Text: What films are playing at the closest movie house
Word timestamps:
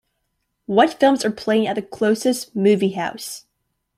What 0.65 0.99
films 0.99 1.23
are 1.23 1.31
playing 1.31 1.67
at 1.67 1.75
the 1.75 1.83
closest 1.83 2.55
movie 2.55 2.93
house 2.93 3.45